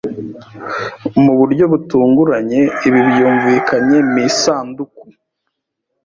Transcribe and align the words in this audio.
Mu 1.23 1.33
buryo 1.39 1.65
butunguranye 1.71 2.59
ibi 2.87 2.99
byumvikanye 3.09 3.97
mu 4.11 4.17
isanduku 4.29 5.01